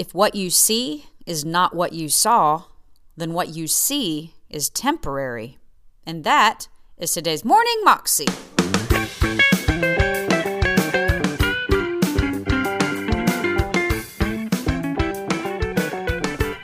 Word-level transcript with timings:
If 0.00 0.14
what 0.14 0.34
you 0.34 0.48
see 0.48 1.10
is 1.26 1.44
not 1.44 1.76
what 1.76 1.92
you 1.92 2.08
saw, 2.08 2.62
then 3.18 3.34
what 3.34 3.50
you 3.50 3.66
see 3.66 4.32
is 4.48 4.70
temporary. 4.70 5.58
And 6.06 6.24
that 6.24 6.68
is 6.96 7.12
today's 7.12 7.44
Morning 7.44 7.78
Moxie. 7.84 8.24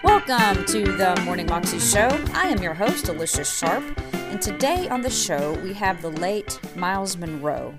Welcome 0.03 0.65
to 0.65 0.85
the 0.97 1.21
Morning 1.27 1.47
Moxie 1.47 1.79
Show. 1.79 2.09
I 2.33 2.49
am 2.49 2.63
your 2.63 2.73
host, 2.73 3.11
Alicia 3.11 3.45
Sharp, 3.45 3.85
and 4.15 4.41
today 4.41 4.89
on 4.89 5.03
the 5.03 5.11
show 5.11 5.53
we 5.63 5.75
have 5.75 6.01
the 6.01 6.09
late 6.09 6.59
Myles 6.75 7.19
Munroe. 7.19 7.75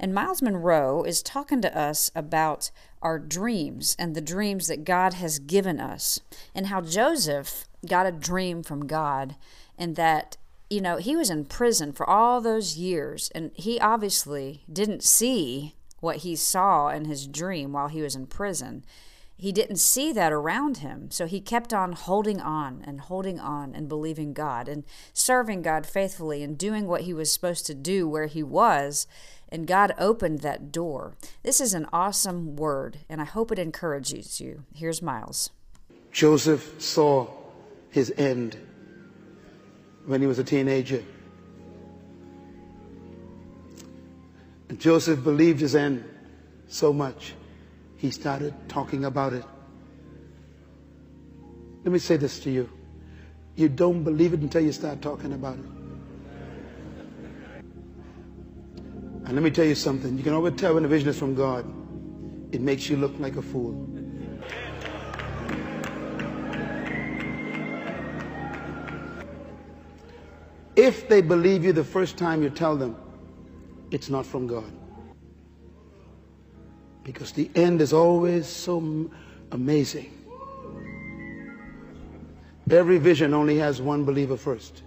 And 0.00 0.14
Myles 0.14 0.40
Munroe 0.40 1.04
is 1.04 1.22
talking 1.22 1.60
to 1.60 1.78
us 1.78 2.10
about 2.14 2.70
our 3.04 3.18
dreams 3.18 3.94
and 3.98 4.16
the 4.16 4.20
dreams 4.20 4.66
that 4.66 4.84
God 4.84 5.14
has 5.14 5.38
given 5.38 5.78
us, 5.78 6.18
and 6.54 6.66
how 6.66 6.80
Joseph 6.80 7.66
got 7.86 8.06
a 8.06 8.12
dream 8.12 8.62
from 8.62 8.86
God, 8.86 9.36
and 9.78 9.94
that, 9.94 10.36
you 10.70 10.80
know, 10.80 10.96
he 10.96 11.14
was 11.14 11.30
in 11.30 11.44
prison 11.44 11.92
for 11.92 12.08
all 12.08 12.40
those 12.40 12.78
years, 12.78 13.30
and 13.34 13.50
he 13.54 13.78
obviously 13.78 14.64
didn't 14.72 15.04
see 15.04 15.74
what 16.00 16.18
he 16.18 16.34
saw 16.34 16.88
in 16.88 17.04
his 17.04 17.26
dream 17.26 17.72
while 17.72 17.88
he 17.88 18.02
was 18.02 18.14
in 18.16 18.26
prison. 18.26 18.84
He 19.36 19.52
didn't 19.52 19.76
see 19.76 20.12
that 20.12 20.32
around 20.32 20.78
him. 20.78 21.10
So 21.10 21.26
he 21.26 21.40
kept 21.40 21.74
on 21.74 21.92
holding 21.92 22.40
on 22.40 22.84
and 22.86 23.00
holding 23.00 23.40
on 23.40 23.74
and 23.74 23.88
believing 23.88 24.32
God 24.32 24.68
and 24.68 24.84
serving 25.12 25.62
God 25.62 25.86
faithfully 25.86 26.42
and 26.42 26.56
doing 26.56 26.86
what 26.86 27.02
he 27.02 27.12
was 27.12 27.32
supposed 27.32 27.66
to 27.66 27.74
do 27.74 28.08
where 28.08 28.26
he 28.26 28.42
was 28.42 29.06
and 29.54 29.68
God 29.68 29.94
opened 29.98 30.40
that 30.40 30.72
door. 30.72 31.14
This 31.44 31.60
is 31.60 31.74
an 31.74 31.86
awesome 31.92 32.56
word, 32.56 32.98
and 33.08 33.20
I 33.20 33.24
hope 33.24 33.52
it 33.52 33.58
encourages 33.60 34.40
you. 34.40 34.64
Here's 34.74 35.00
Myles. 35.00 35.50
Joseph 36.10 36.82
saw 36.82 37.28
his 37.88 38.12
end 38.16 38.56
when 40.06 40.20
he 40.20 40.26
was 40.26 40.40
a 40.40 40.44
teenager. 40.44 41.04
And 44.68 44.80
Joseph 44.80 45.22
believed 45.22 45.60
his 45.60 45.76
end 45.76 46.02
so 46.66 46.92
much, 46.92 47.34
he 47.96 48.10
started 48.10 48.52
talking 48.68 49.04
about 49.04 49.34
it. 49.34 49.44
Let 51.84 51.92
me 51.92 52.00
say 52.00 52.16
this 52.16 52.40
to 52.40 52.50
you. 52.50 52.68
You 53.54 53.68
don't 53.68 54.02
believe 54.02 54.34
it 54.34 54.40
until 54.40 54.62
you 54.62 54.72
start 54.72 55.00
talking 55.00 55.32
about 55.32 55.58
it. 55.58 55.83
And 59.34 59.42
let 59.42 59.50
me 59.50 59.52
tell 59.52 59.64
you 59.64 59.74
something. 59.74 60.16
You 60.16 60.22
can 60.22 60.32
always 60.32 60.54
tell 60.54 60.74
when 60.74 60.84
a 60.84 60.86
vision 60.86 61.08
is 61.08 61.18
from 61.18 61.34
God. 61.34 61.66
It 62.54 62.60
makes 62.60 62.88
you 62.88 62.96
look 62.96 63.18
like 63.18 63.34
a 63.34 63.42
fool. 63.42 63.74
If 70.76 71.08
they 71.08 71.20
believe 71.20 71.64
you 71.64 71.72
the 71.72 71.82
first 71.82 72.16
time 72.16 72.44
you 72.44 72.48
tell 72.48 72.76
them, 72.76 72.94
it's 73.90 74.08
not 74.08 74.24
from 74.24 74.46
God. 74.46 74.72
Because 77.02 77.32
the 77.32 77.50
end 77.56 77.80
is 77.80 77.92
always 77.92 78.46
so 78.46 79.10
amazing. 79.50 80.12
Every 82.70 82.98
vision 82.98 83.34
only 83.34 83.58
has 83.58 83.82
one 83.82 84.04
believer 84.04 84.36
first. 84.36 84.84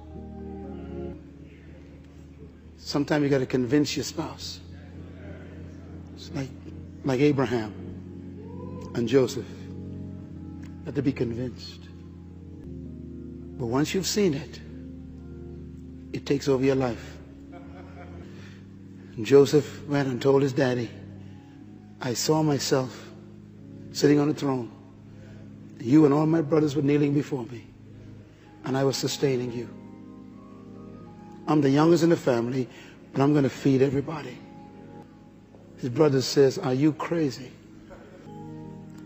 Sometimes 2.78 3.24
you 3.24 3.30
got 3.30 3.40
to 3.40 3.46
convince 3.46 3.96
your 3.98 4.04
spouse. 4.04 4.60
It's 6.16 6.32
like, 6.34 6.50
like 7.04 7.20
Abraham 7.20 7.74
and 8.96 9.08
Joseph. 9.08 9.46
Got 10.86 10.96
to 10.96 11.02
be 11.02 11.12
convinced. 11.12 11.82
But 13.60 13.66
once 13.66 13.94
you've 13.94 14.08
seen 14.08 14.34
it, 14.34 14.62
it 16.14 16.26
takes 16.26 16.48
over 16.48 16.64
your 16.64 16.76
life. 16.76 17.18
And 19.16 19.26
Joseph 19.26 19.86
went 19.88 20.08
and 20.08 20.22
told 20.22 20.44
his 20.44 20.54
daddy, 20.54 20.90
I 22.00 22.14
saw 22.14 22.44
myself 22.44 23.10
sitting 23.92 24.20
on 24.20 24.30
a 24.30 24.34
throne. 24.34 24.72
You 25.80 26.06
and 26.06 26.14
all 26.14 26.26
my 26.26 26.42
brothers 26.42 26.76
were 26.76 26.82
kneeling 26.84 27.14
before 27.14 27.46
me, 27.48 27.66
and 28.64 28.78
I 28.78 28.84
was 28.84 28.96
sustaining 28.98 29.52
you. 29.52 29.77
I'm 31.48 31.62
the 31.62 31.70
youngest 31.70 32.04
in 32.04 32.10
the 32.10 32.18
family, 32.18 32.68
but 33.14 33.22
I'm 33.22 33.32
going 33.32 33.44
to 33.44 33.50
feed 33.50 33.82
everybody. 33.82 34.38
His 35.78 35.90
brother 35.90 36.22
says, 36.22 36.58
Are 36.58 36.74
you 36.74 36.92
crazy? 36.94 37.52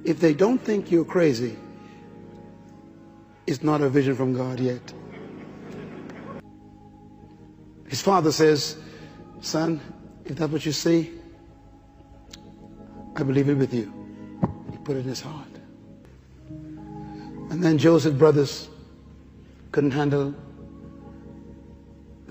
If 0.04 0.20
they 0.20 0.34
don't 0.34 0.58
think 0.58 0.92
you're 0.92 1.06
crazy, 1.06 1.56
it's 3.46 3.62
not 3.62 3.82
a 3.82 3.90
vision 3.90 4.16
from 4.16 4.34
God 4.34 4.60
yet. 4.60 4.94
His 7.88 8.02
father 8.02 8.32
says, 8.32 8.78
Son, 9.42 9.80
if 10.26 10.38
that's 10.38 10.52
what 10.52 10.66
you 10.66 10.72
see, 10.72 11.12
I 13.16 13.24
believe 13.24 13.50
it 13.50 13.56
with 13.56 13.74
you. 13.74 13.94
He 14.72 14.78
put 14.78 14.96
it 14.96 15.00
in 15.00 15.10
his 15.10 15.22
heart. 15.22 15.48
And 16.50 17.62
then 17.62 17.78
Joseph's 17.78 18.18
brothers 18.18 18.70
couldn't 19.72 19.92
handle 19.92 20.34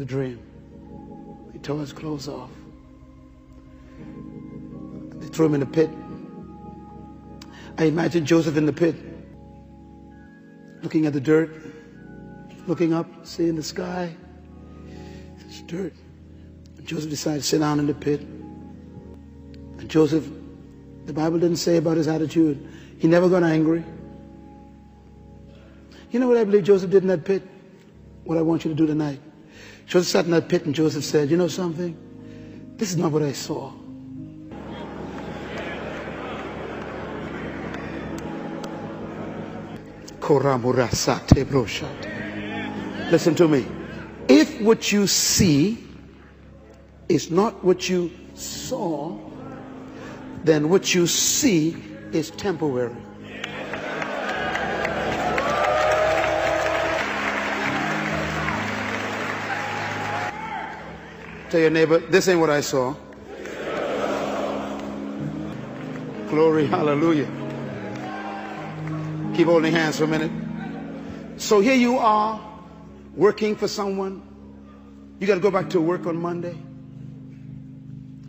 the 0.00 0.06
dream. 0.06 0.40
He 1.52 1.58
tore 1.58 1.80
his 1.80 1.92
clothes 1.92 2.26
off. 2.26 2.48
They 5.16 5.26
threw 5.26 5.44
him 5.44 5.52
in 5.52 5.60
the 5.60 5.66
pit. 5.66 5.90
I 7.76 7.84
imagine 7.84 8.24
Joseph 8.24 8.56
in 8.56 8.64
the 8.64 8.72
pit, 8.72 8.96
looking 10.82 11.04
at 11.04 11.12
the 11.12 11.20
dirt, 11.20 11.50
looking 12.66 12.94
up, 12.94 13.26
seeing 13.26 13.56
the 13.56 13.62
sky. 13.62 14.16
It's 15.46 15.60
dirt. 15.62 15.92
And 16.78 16.86
Joseph 16.86 17.10
decided 17.10 17.42
to 17.42 17.46
sit 17.46 17.58
down 17.58 17.78
in 17.78 17.86
the 17.86 17.92
pit. 17.92 18.22
And 18.22 19.86
Joseph, 19.86 20.26
the 21.04 21.12
Bible 21.12 21.38
didn't 21.38 21.58
say 21.58 21.76
about 21.76 21.98
his 21.98 22.08
attitude. 22.08 22.66
He 22.96 23.06
never 23.06 23.28
got 23.28 23.42
angry. 23.42 23.84
You 26.10 26.20
know 26.20 26.28
what 26.28 26.38
I 26.38 26.44
believe 26.44 26.64
Joseph 26.64 26.90
did 26.90 27.02
in 27.02 27.08
that 27.08 27.26
pit? 27.26 27.42
What 28.24 28.38
I 28.38 28.40
want 28.40 28.64
you 28.64 28.70
to 28.70 28.74
do 28.74 28.86
tonight. 28.86 29.20
Joseph 29.90 30.08
sat 30.08 30.24
in 30.24 30.30
that 30.30 30.48
pit 30.48 30.66
and 30.66 30.72
Joseph 30.74 31.02
said, 31.02 31.30
You 31.30 31.36
know 31.36 31.48
something? 31.48 31.96
This 32.76 32.90
is 32.90 32.96
not 32.96 33.10
what 33.10 33.24
I 33.24 33.32
saw. 33.32 33.72
Listen 43.10 43.34
to 43.34 43.48
me. 43.48 43.66
If 44.28 44.60
what 44.60 44.92
you 44.92 45.08
see 45.08 45.84
is 47.08 47.32
not 47.32 47.64
what 47.64 47.88
you 47.88 48.12
saw, 48.34 49.18
then 50.44 50.68
what 50.68 50.94
you 50.94 51.08
see 51.08 51.76
is 52.12 52.30
temporary. 52.30 52.94
Tell 61.50 61.60
your 61.60 61.70
neighbor, 61.70 61.98
this 61.98 62.28
ain't 62.28 62.38
what 62.38 62.48
I 62.48 62.60
saw. 62.60 62.94
Glory, 66.28 66.66
hallelujah. 66.68 67.26
Keep 69.34 69.48
holding 69.48 69.72
hands 69.72 69.98
for 69.98 70.04
a 70.04 70.06
minute. 70.06 70.30
So 71.38 71.58
here 71.58 71.74
you 71.74 71.98
are, 71.98 72.40
working 73.16 73.56
for 73.56 73.66
someone. 73.66 74.22
You 75.18 75.26
got 75.26 75.34
to 75.34 75.40
go 75.40 75.50
back 75.50 75.70
to 75.70 75.80
work 75.80 76.06
on 76.06 76.16
Monday. 76.16 76.56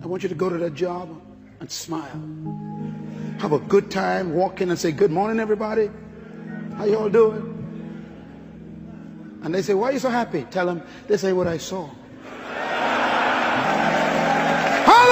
I 0.01 0.07
want 0.07 0.23
you 0.23 0.29
to 0.29 0.35
go 0.35 0.49
to 0.49 0.57
that 0.57 0.73
job 0.73 1.21
and 1.59 1.69
smile. 1.69 2.09
Have 3.39 3.51
a 3.51 3.59
good 3.59 3.91
time, 3.91 4.33
walk 4.33 4.61
in 4.61 4.71
and 4.71 4.79
say, 4.79 4.91
Good 4.91 5.11
morning, 5.11 5.39
everybody. 5.39 5.91
How 6.75 6.85
you 6.85 6.97
all 6.97 7.09
doing? 7.09 7.59
And 9.43 9.53
they 9.53 9.61
say, 9.61 9.75
Why 9.75 9.89
are 9.89 9.91
you 9.91 9.99
so 9.99 10.09
happy? 10.09 10.41
Tell 10.49 10.65
them, 10.65 10.81
This 11.07 11.23
ain't 11.23 11.37
what 11.37 11.47
I 11.47 11.59
saw. 11.59 11.87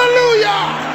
Hallelujah. 0.09 0.89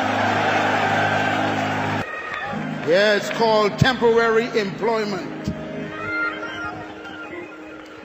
Yeah, 2.89 3.15
it's 3.15 3.31
called 3.31 3.79
temporary 3.79 4.47
employment. 4.59 5.53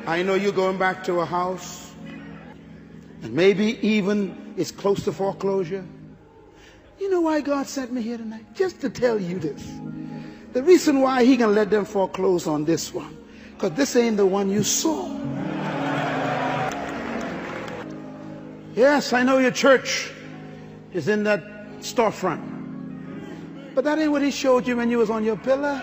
I 0.06 0.22
know 0.22 0.36
you're 0.36 0.52
going 0.52 0.78
back 0.78 1.04
to 1.06 1.22
a 1.22 1.26
house, 1.26 1.92
and 3.24 3.34
maybe 3.34 3.80
even 3.86 4.54
it's 4.56 4.70
close 4.72 5.04
to 5.06 5.12
foreclosure. 5.12 5.84
You 7.00 7.10
know 7.10 7.22
why 7.22 7.42
God 7.42 7.66
sent 7.66 7.92
me 7.92 8.04
here 8.04 8.18
tonight? 8.18 8.46
Just 8.54 8.80
to 8.82 8.90
tell 8.90 9.20
you 9.20 9.40
this. 9.40 9.68
The 10.54 10.62
reason 10.62 11.02
why 11.02 11.24
He 11.24 11.38
can 11.38 11.56
let 11.56 11.72
them 11.72 11.86
foreclose 11.86 12.46
on 12.46 12.66
this 12.66 12.94
one, 12.94 13.18
because 13.56 13.72
this 13.72 13.96
ain't 13.96 14.18
the 14.18 14.28
one 14.28 14.48
you 14.52 14.64
saw. 14.64 15.10
Yes, 18.76 19.12
I 19.12 19.24
know 19.24 19.40
your 19.40 19.52
church 19.52 20.12
is 20.94 21.08
in 21.08 21.24
that 21.24 21.44
storefront. 21.80 23.76
But 23.76 23.84
that 23.84 24.00
ain't 24.00 24.12
what 24.12 24.22
he 24.22 24.32
showed 24.32 24.68
you 24.68 24.78
when 24.78 24.90
you 24.90 24.98
was 24.98 25.10
on 25.10 25.24
your 25.24 25.38
pillar. 25.38 25.82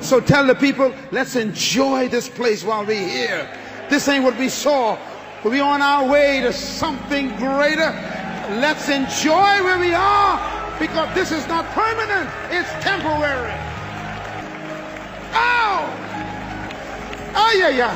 So 0.00 0.20
tell 0.20 0.46
the 0.46 0.54
people, 0.54 0.92
let's 1.10 1.36
enjoy 1.36 2.08
this 2.08 2.28
place 2.28 2.64
while 2.64 2.84
we're 2.84 3.08
here. 3.08 3.48
This 3.88 4.08
ain't 4.08 4.24
what 4.24 4.38
we 4.38 4.48
saw. 4.48 4.98
We're 5.44 5.62
on 5.62 5.82
our 5.82 6.08
way 6.08 6.40
to 6.40 6.52
something 6.52 7.28
greater. 7.36 7.90
Let's 8.60 8.88
enjoy 8.88 9.64
where 9.64 9.78
we 9.78 9.94
are 9.94 10.78
because 10.78 11.14
this 11.14 11.32
is 11.32 11.46
not 11.48 11.64
permanent, 11.66 12.28
it's 12.50 12.70
temporary. 12.84 13.52
Oh! 15.34 15.88
Oh, 17.34 17.54
yeah, 17.56 17.68
yeah. 17.70 17.94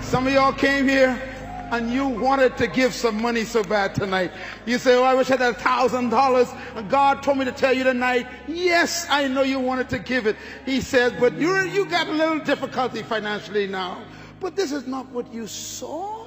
Some 0.00 0.26
of 0.26 0.32
y'all 0.32 0.52
came 0.52 0.88
here 0.88 1.27
and 1.70 1.92
you 1.92 2.08
wanted 2.08 2.56
to 2.58 2.66
give 2.66 2.94
some 2.94 3.20
money 3.20 3.44
so 3.44 3.62
bad 3.62 3.94
tonight. 3.94 4.32
You 4.66 4.78
say, 4.78 4.96
Oh, 4.96 5.02
I 5.02 5.14
wish 5.14 5.30
I 5.30 5.36
had 5.36 5.42
a 5.42 5.54
thousand 5.54 6.10
dollars. 6.10 6.48
And 6.74 6.88
God 6.88 7.22
told 7.22 7.38
me 7.38 7.44
to 7.44 7.52
tell 7.52 7.72
you 7.72 7.84
tonight, 7.84 8.26
yes, 8.46 9.06
I 9.10 9.28
know 9.28 9.42
you 9.42 9.60
wanted 9.60 9.88
to 9.90 9.98
give 9.98 10.26
it. 10.26 10.36
He 10.64 10.80
says, 10.80 11.12
but 11.18 11.34
you 11.34 11.56
you 11.66 11.86
got 11.86 12.08
a 12.08 12.12
little 12.12 12.38
difficulty 12.38 13.02
financially 13.02 13.66
now. 13.66 14.02
But 14.40 14.56
this 14.56 14.72
is 14.72 14.86
not 14.86 15.06
what 15.10 15.32
you 15.32 15.46
saw. 15.46 16.26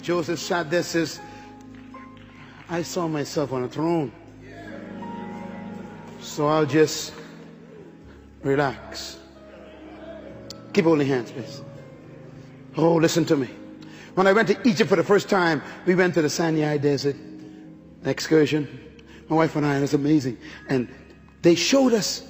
Joseph 0.00 0.38
said, 0.38 0.70
this 0.70 0.94
is, 0.94 1.20
I 2.68 2.82
saw 2.82 3.08
myself 3.08 3.52
on 3.52 3.64
a 3.64 3.68
throne. 3.68 4.12
So 6.20 6.46
I'll 6.46 6.66
just 6.66 7.12
relax. 8.42 9.18
Keep 10.72 10.84
holding 10.84 11.06
hands, 11.06 11.30
please. 11.32 11.62
Oh, 12.76 12.94
listen 12.96 13.24
to 13.26 13.36
me. 13.36 13.48
When 14.14 14.26
I 14.28 14.32
went 14.32 14.48
to 14.48 14.68
Egypt 14.68 14.88
for 14.88 14.96
the 14.96 15.04
first 15.04 15.28
time, 15.28 15.62
we 15.86 15.94
went 15.94 16.14
to 16.14 16.22
the 16.22 16.30
Sinai 16.30 16.76
Desert, 16.78 17.16
excursion. 18.04 18.68
My 19.28 19.36
wife 19.36 19.56
and 19.56 19.66
I, 19.66 19.76
it 19.76 19.80
was 19.80 19.94
amazing. 19.94 20.38
And 20.68 20.88
they 21.42 21.56
showed 21.56 21.92
us 21.92 22.22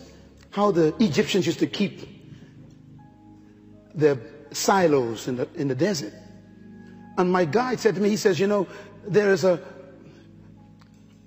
how 0.50 0.70
the 0.70 0.94
Egyptians 1.02 1.46
used 1.46 1.58
to 1.58 1.66
keep 1.66 2.08
their 3.94 4.18
silos 4.52 5.28
in 5.28 5.36
the, 5.36 5.48
in 5.56 5.68
the 5.68 5.74
desert. 5.74 6.12
And 7.18 7.30
my 7.30 7.44
guide 7.44 7.80
said 7.80 7.96
to 7.96 8.00
me, 8.00 8.08
he 8.08 8.16
says, 8.16 8.40
you 8.40 8.46
know, 8.46 8.66
there 9.06 9.30
is 9.30 9.44
a, 9.44 9.60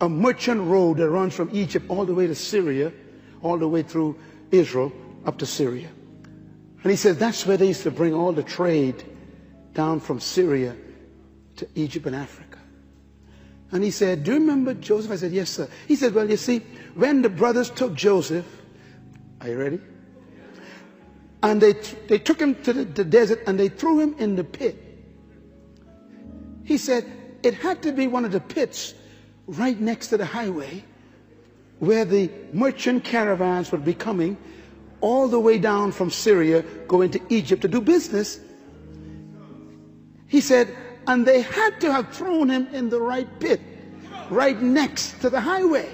a 0.02 0.10
merchant 0.10 0.62
road 0.62 0.98
that 0.98 1.10
runs 1.10 1.36
from 1.36 1.50
Egypt 1.54 1.86
all 1.90 2.06
the 2.06 2.14
way 2.14 2.26
to 2.26 2.36
Syria, 2.36 2.92
all 3.42 3.58
the 3.58 3.68
way 3.68 3.84
through 3.84 4.18
Israel 4.52 4.92
up 5.26 5.38
to 5.38 5.46
Syria. 5.46 5.90
And 6.82 6.92
he 6.92 6.96
says 6.96 7.18
that's 7.18 7.46
where 7.46 7.58
they 7.58 7.68
used 7.68 7.84
to 7.84 7.92
bring 7.92 8.14
all 8.14 8.32
the 8.32 8.44
trade 8.44 9.04
down 9.78 10.00
from 10.00 10.20
Syria 10.20 10.76
to 11.58 11.68
Egypt 11.76 12.08
and 12.08 12.16
Africa. 12.16 12.58
And 13.72 13.84
he 13.84 13.92
said, 13.92 14.24
Do 14.24 14.34
you 14.34 14.40
remember 14.40 14.74
Joseph? 14.74 15.12
I 15.12 15.18
said, 15.18 15.32
Yes, 15.32 15.52
sir. 15.52 15.70
He 15.88 15.96
said, 15.96 16.16
Well, 16.16 16.28
you 16.28 16.36
see, 16.36 16.60
when 16.96 17.22
the 17.22 17.30
brothers 17.30 17.70
took 17.70 17.94
Joseph, 17.94 18.46
are 19.40 19.50
you 19.50 19.58
ready? 19.60 19.80
And 21.44 21.62
they, 21.62 21.74
they 22.08 22.18
took 22.18 22.42
him 22.42 22.56
to 22.64 22.74
the, 22.74 22.86
the 22.86 23.06
desert 23.06 23.44
and 23.46 23.60
they 23.60 23.70
threw 23.70 24.00
him 24.00 24.16
in 24.18 24.36
the 24.36 24.44
pit. 24.44 24.84
He 26.64 26.80
said, 26.80 27.06
It 27.44 27.54
had 27.54 27.84
to 27.84 27.92
be 27.92 28.08
one 28.08 28.26
of 28.26 28.32
the 28.32 28.40
pits 28.42 28.96
right 29.46 29.80
next 29.80 30.08
to 30.08 30.18
the 30.18 30.26
highway 30.26 30.84
where 31.78 32.04
the 32.04 32.32
merchant 32.52 33.04
caravans 33.04 33.72
would 33.72 33.86
be 33.86 33.94
coming 33.94 34.38
all 35.02 35.28
the 35.28 35.40
way 35.40 35.60
down 35.60 35.92
from 35.92 36.10
Syria, 36.10 36.64
going 36.88 37.12
to 37.12 37.22
Egypt 37.30 37.62
to 37.62 37.68
do 37.68 37.80
business. 37.80 38.40
He 40.38 40.42
said, 40.42 40.78
and 41.08 41.26
they 41.26 41.42
had 41.42 41.82
to 41.82 41.92
have 41.92 42.14
thrown 42.14 42.48
him 42.48 42.68
in 42.72 42.90
the 42.90 43.02
right 43.02 43.28
pit, 43.40 43.60
right 44.30 44.62
next 44.62 45.20
to 45.22 45.32
the 45.32 45.42
highway. 45.42 45.90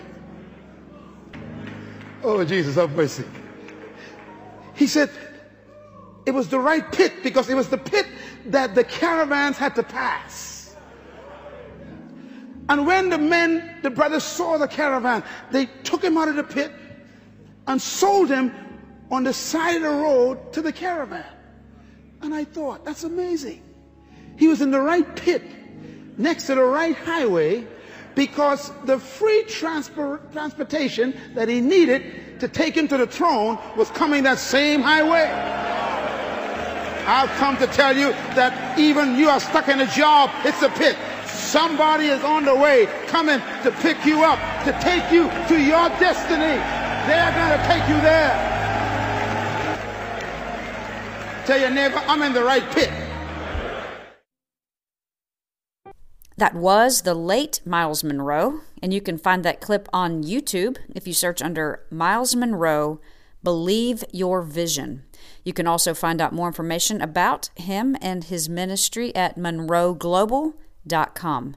Oh, 2.26 2.44
Jesus, 2.44 2.76
have 2.76 2.92
mercy. 2.92 3.24
He 4.76 4.86
said, 4.86 5.10
it 6.26 6.32
was 6.32 6.50
the 6.50 6.60
right 6.60 6.92
pit 6.92 7.24
because 7.24 7.50
it 7.50 7.56
was 7.56 7.70
the 7.70 7.78
pit 7.78 8.06
that 8.48 8.76
the 8.76 8.84
caravans 8.84 9.56
had 9.56 9.76
to 9.76 9.84
pass. 9.84 10.76
And 12.68 12.86
when 12.86 13.08
the 13.08 13.18
men, 13.18 13.78
the 13.82 13.92
brothers 13.92 14.26
saw 14.26 14.58
the 14.58 14.68
caravan, 14.68 15.24
they 15.52 15.68
took 15.86 16.04
him 16.04 16.18
out 16.18 16.28
of 16.28 16.36
the 16.36 16.44
pit 16.44 16.74
and 17.68 17.82
sold 17.82 18.28
him 18.28 18.52
on 19.10 19.24
the 19.24 19.32
side 19.32 19.78
of 19.78 19.84
the 19.84 19.90
road 19.90 20.52
to 20.52 20.62
the 20.62 20.74
caravan. 20.74 21.32
And 22.22 22.36
I 22.36 22.44
thought, 22.44 22.84
that's 22.84 23.06
amazing. 23.06 23.64
He 24.38 24.48
was 24.48 24.62
in 24.62 24.72
the 24.72 24.80
right 24.82 25.16
pit 25.16 25.44
next 26.18 26.48
to 26.48 26.56
the 26.56 26.64
right 26.64 26.96
highway 26.96 27.66
because 28.16 28.72
the 28.86 29.00
free 29.00 29.44
transportation 29.44 31.16
that 31.34 31.50
he 31.50 31.62
needed 31.62 32.40
to 32.40 32.48
take 32.48 32.76
him 32.76 32.88
to 32.88 32.98
the 32.98 33.08
throne 33.08 33.58
was 33.76 33.90
coming 33.92 34.24
that 34.24 34.40
same 34.40 34.82
highway. 34.82 35.30
I've 37.06 37.30
come 37.32 37.58
to 37.58 37.68
tell 37.68 37.96
you 37.96 38.12
that 38.36 38.80
even 38.80 39.16
you 39.16 39.28
are 39.30 39.40
stuck 39.40 39.68
in 39.68 39.82
a 39.82 39.88
job, 39.88 40.30
it's 40.46 40.62
a 40.62 40.70
pit. 40.70 40.98
Somebody 41.26 42.08
is 42.08 42.24
on 42.24 42.46
the 42.46 42.56
way 42.56 42.88
coming 43.08 43.40
to 43.64 43.72
pick 43.82 44.06
you 44.06 44.24
up, 44.24 44.40
to 44.64 44.72
take 44.80 45.12
you 45.12 45.30
to 45.48 45.60
your 45.60 45.90
destiny. 46.00 46.58
They're 47.08 47.34
going 47.36 47.60
to 47.60 47.66
take 47.68 47.88
you 47.90 48.00
there. 48.02 48.52
Tell 51.46 51.60
your 51.60 51.72
neighbor, 51.72 52.02
I'm 52.08 52.22
in 52.22 52.32
the 52.32 52.44
right 52.44 52.64
pit. 52.72 53.03
That 56.44 56.56
was 56.56 57.04
the 57.04 57.14
late 57.14 57.62
Myles 57.66 58.04
Munroe, 58.04 58.60
and 58.82 58.94
you 58.94 59.00
can 59.00 59.18
find 59.18 59.46
that 59.46 59.62
clip 59.62 59.88
on 59.94 60.26
YouTube 60.26 60.76
if 60.94 61.08
you 61.08 61.14
search 61.14 61.42
under 61.42 61.86
Myles 61.90 62.36
Munroe 62.36 63.00
Believe 63.46 64.04
Your 64.12 64.42
Vision. 64.42 65.06
You 65.46 65.54
can 65.54 65.68
also 65.68 65.94
find 65.94 66.20
out 66.20 66.34
more 66.34 66.48
information 66.48 67.02
about 67.02 67.50
him 67.56 67.96
and 68.02 68.26
his 68.26 68.50
ministry 68.50 69.16
at 69.16 69.38
munroeglobal.com. 69.38 71.56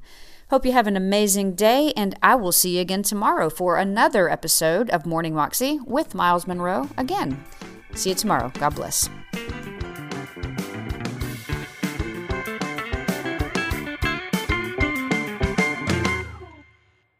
Hope 0.50 0.64
you 0.64 0.70
have 0.70 0.86
an 0.86 0.96
amazing 0.96 1.56
day, 1.56 1.92
and 1.96 2.16
I 2.22 2.36
will 2.36 2.52
see 2.52 2.76
you 2.76 2.82
again 2.82 3.02
tomorrow 3.02 3.50
for 3.50 3.78
another 3.78 4.30
episode 4.30 4.88
of 4.90 5.04
Morning 5.04 5.34
Moxie 5.34 5.80
with 5.84 6.14
Myles 6.14 6.46
Munroe 6.46 6.88
again. 6.96 7.42
See 7.96 8.10
you 8.10 8.14
tomorrow. 8.14 8.52
God 8.54 8.76
bless. 8.76 9.10